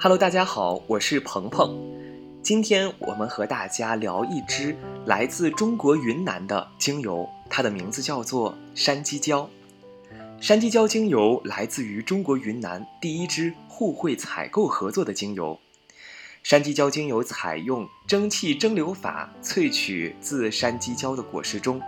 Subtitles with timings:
[0.00, 1.78] Hello，大家好，我是鹏鹏。
[2.42, 4.76] 今天我们和大家聊一支
[5.06, 9.48] 来自中国云南的精油，它的名字叫做山鸡椒。
[10.40, 15.60] 山鸡椒精油来自于中国云南第一支互惠采购合作的精油。
[16.42, 21.80] 山鸡椒精油采用蒸汽蒸馏法萃取自山鸡椒的果实中，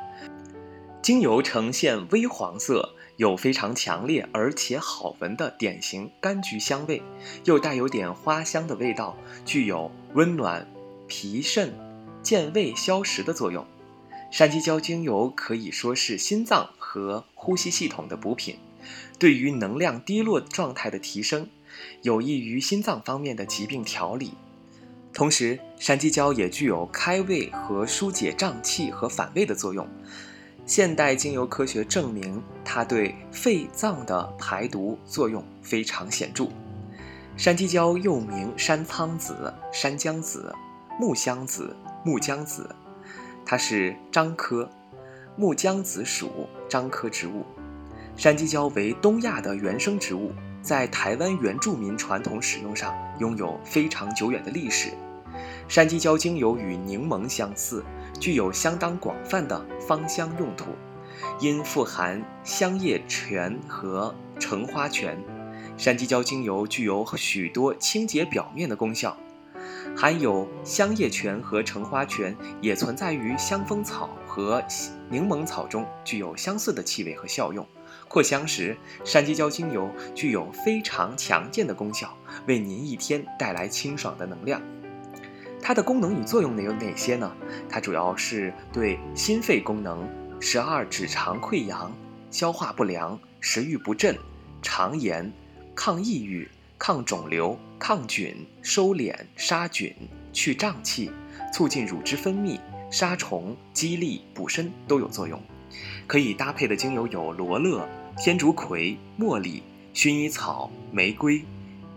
[1.11, 2.95] 精油呈现微黄色。
[3.17, 7.03] 有非常强烈而且好闻的典型柑橘香味，
[7.43, 10.71] 又带有点花香的味道，具有温暖
[11.09, 11.75] 脾肾、
[12.23, 13.67] 健胃消食的作用。
[14.31, 18.57] 山鸡椒精油可以说是心脏和呼吸系统的补品，
[19.19, 21.49] 对于能量低落状态的提升，
[22.03, 24.35] 有益于心脏方面的疾病调理。
[25.13, 29.89] 同时，山鸡椒也具有开胃和疏解胀气和反胃的作用。
[30.71, 36.47] 现代精油科学证明，它对肺脏的排毒作用非常显著。
[37.37, 40.55] 山鸡椒又名山苍子、山姜子、
[40.97, 42.71] 木香子、木姜子，
[43.45, 44.71] 它是樟科
[45.35, 47.45] 木姜子属樟科植物。
[48.17, 50.31] 山鸡椒为东亚的原生植物，
[50.63, 54.93] 在台湾原住民传统使用上拥有非常久远的历史。
[55.67, 57.85] 山鸡椒精油与柠檬相似。
[58.21, 60.67] 具有相当广泛的芳香用途，
[61.41, 65.17] 因富含香叶醛和橙花醛，
[65.79, 69.17] 山鸡椒精油具有许多清洁表面的功效。
[69.97, 74.63] 含有香叶醛和橙花醛也存在于香蜂草和
[75.09, 77.67] 柠檬草中，具有相似的气味和效用。
[78.07, 84.61] 扩香时，山鸡椒精油具有非常强健的功效，为您一天带来清爽的能量。
[85.71, 87.33] 它的功能与作用呢有哪些呢？
[87.69, 90.05] 它主要是对心肺功能、
[90.41, 91.97] 十二指肠溃疡、
[92.29, 94.19] 消化不良、食欲不振、
[94.63, 95.33] 肠炎、
[95.73, 99.95] 抗抑郁、抗肿瘤、抗菌、收敛、杀菌、
[100.33, 101.09] 去胀气、
[101.53, 102.59] 促进乳汁分泌、
[102.91, 105.41] 杀虫、激励、补身都有作用。
[106.09, 107.89] 可以搭配的精油有罗勒、
[108.19, 109.63] 天竺葵、茉莉、
[109.95, 111.45] 薰衣草、玫瑰、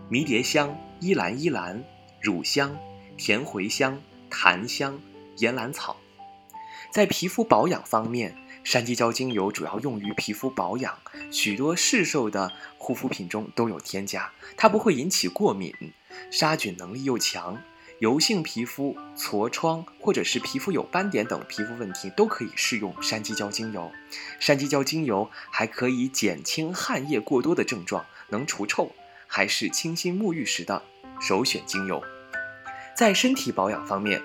[0.08, 1.82] 迷迭香、依兰依兰、
[2.20, 2.70] 乳香。
[3.16, 5.00] 甜茴香、檀香、
[5.38, 5.96] 岩兰草，
[6.92, 10.98] 在皮肤保养方面，山鸡椒精油主要用于皮肤保养，
[11.30, 14.32] 许多市售的护肤品中都有添加。
[14.56, 15.72] 它不会引起过敏，
[16.30, 17.60] 杀菌能力又强，
[18.00, 23.90] 油性皮肤、痤疮或者是皮肤有斑点等皮肤问题都可以适用山鸡椒精油。
[24.40, 28.90] 山鸡椒精油还可以减轻汗液过多的症状，能除臭，
[29.26, 30.82] 还是清新沐浴时的
[31.20, 32.02] 首选精油。
[32.96, 34.22] 在身体保养方面，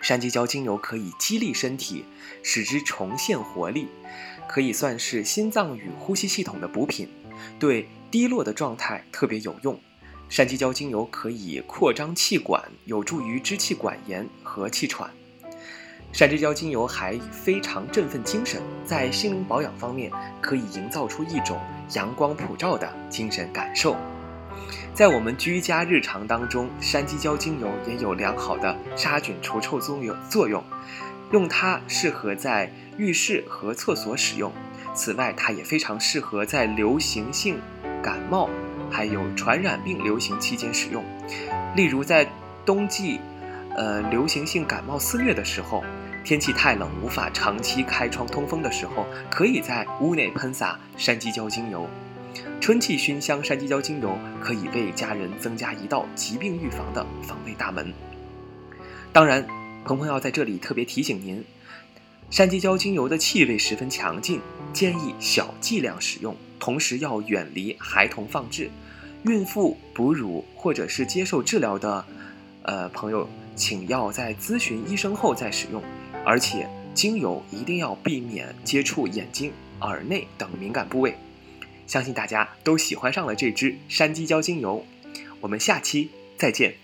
[0.00, 2.06] 山鸡椒精油可以激励身体，
[2.42, 3.86] 使之重现活力，
[4.48, 7.06] 可以算是心脏与呼吸系统的补品，
[7.58, 9.78] 对低落的状态特别有用。
[10.30, 15.10] 山鸡椒精油可以扩张气管，有助于支气管炎和气喘。
[16.14, 20.10] 山鸡椒精油还非常振奋精神，在心灵保养方面
[20.40, 21.60] 可以营造出一种
[21.92, 23.94] 阳光普照的精神感受。
[24.94, 30.62] 在我们居家日常当中，山鸡椒精油也有良好的杀菌除臭作用作用，
[31.30, 34.52] 用它适合在浴室和厕所使用。
[34.94, 37.58] 此外，它也非常适合在流行性
[38.02, 38.50] 感冒
[38.90, 41.02] 还有传染病流行期间使用。
[41.74, 42.28] 例如在
[42.66, 43.18] 冬季，
[43.74, 45.82] 呃，流行性感冒肆虐的时候，
[46.22, 51.88] 天气太冷无法长期开窗通风的时候，可以在屋内喷洒山鸡椒精油。
[52.60, 57.92] 春季熏香山鸡椒精油可以为家人增加一道疾病预防的防卫大门。
[59.12, 59.46] 当然，
[59.84, 61.44] 鹏鹏要在这里特别提醒您，
[62.30, 64.40] 山鸡椒精油的气味十分强劲，
[64.72, 68.70] 建议小剂量使用，同时要远离孩童放置。
[69.24, 72.04] 孕妇、哺乳或者是接受治疗的，
[72.62, 75.82] 呃朋友，请要在咨询医生后再使用。
[76.24, 81.16] 而且，精油一定要避免接触眼睛、耳内等敏感部位。
[81.92, 84.86] 相信大家都喜欢上了这支山鸡椒精油，
[85.42, 86.08] 我们下期
[86.38, 86.74] 再见。